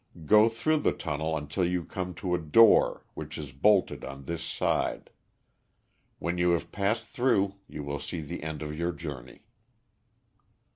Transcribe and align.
Go 0.25 0.49
through 0.49 0.77
the 0.77 0.93
tunnel 0.93 1.37
until 1.37 1.63
you 1.63 1.83
come 1.85 2.15
to 2.15 2.33
a 2.33 2.39
door, 2.39 3.05
which 3.13 3.37
is 3.37 3.51
bolted 3.51 4.03
on 4.03 4.23
this 4.23 4.43
side. 4.43 5.11
When 6.17 6.39
you 6.39 6.53
have 6.53 6.71
passed 6.71 7.03
through, 7.03 7.53
you 7.67 7.83
will 7.83 7.99
see 7.99 8.21
the 8.21 8.41
end 8.41 8.63
of 8.63 8.75
your 8.75 8.93
journey." 8.93 9.43